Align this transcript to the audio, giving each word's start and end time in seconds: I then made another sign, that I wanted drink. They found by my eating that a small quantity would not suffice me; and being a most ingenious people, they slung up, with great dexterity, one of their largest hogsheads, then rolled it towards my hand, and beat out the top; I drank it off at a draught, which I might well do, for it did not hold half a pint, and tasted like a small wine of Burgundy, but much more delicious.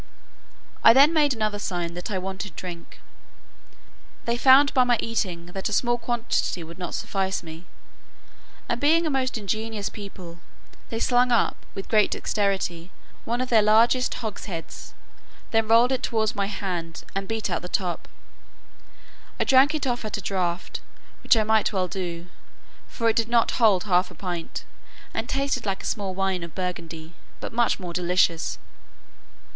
I 0.83 0.93
then 0.93 1.13
made 1.13 1.35
another 1.35 1.59
sign, 1.59 1.93
that 1.93 2.09
I 2.09 2.17
wanted 2.17 2.55
drink. 2.55 2.99
They 4.25 4.35
found 4.35 4.73
by 4.73 4.83
my 4.83 4.97
eating 4.99 5.45
that 5.45 5.69
a 5.69 5.73
small 5.73 5.99
quantity 5.99 6.63
would 6.63 6.79
not 6.79 6.95
suffice 6.95 7.43
me; 7.43 7.65
and 8.67 8.81
being 8.81 9.05
a 9.05 9.11
most 9.11 9.37
ingenious 9.37 9.89
people, 9.89 10.39
they 10.89 10.97
slung 10.99 11.31
up, 11.31 11.55
with 11.75 11.87
great 11.87 12.09
dexterity, 12.09 12.89
one 13.25 13.41
of 13.41 13.49
their 13.49 13.61
largest 13.61 14.15
hogsheads, 14.15 14.95
then 15.51 15.67
rolled 15.67 15.91
it 15.91 16.01
towards 16.01 16.33
my 16.33 16.47
hand, 16.47 17.03
and 17.13 17.27
beat 17.27 17.47
out 17.51 17.61
the 17.61 17.69
top; 17.69 18.07
I 19.39 19.43
drank 19.43 19.75
it 19.75 19.85
off 19.85 20.03
at 20.03 20.17
a 20.17 20.21
draught, 20.21 20.81
which 21.21 21.37
I 21.37 21.43
might 21.43 21.71
well 21.71 21.87
do, 21.87 22.25
for 22.87 23.07
it 23.07 23.15
did 23.15 23.27
not 23.29 23.51
hold 23.51 23.83
half 23.83 24.09
a 24.09 24.15
pint, 24.15 24.65
and 25.13 25.29
tasted 25.29 25.67
like 25.67 25.83
a 25.83 25.85
small 25.85 26.15
wine 26.15 26.41
of 26.41 26.55
Burgundy, 26.55 27.13
but 27.39 27.53
much 27.53 27.79
more 27.79 27.93
delicious. 27.93 28.57